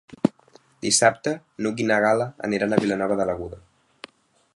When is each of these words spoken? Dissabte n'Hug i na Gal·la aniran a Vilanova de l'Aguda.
Dissabte 0.85 1.33
n'Hug 1.65 1.83
i 1.85 1.87
na 1.91 1.99
Gal·la 2.05 2.27
aniran 2.49 2.73
a 2.73 2.81
Vilanova 2.85 3.19
de 3.21 3.29
l'Aguda. 3.31 3.61